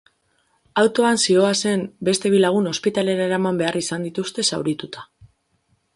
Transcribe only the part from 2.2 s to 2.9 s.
bi lagun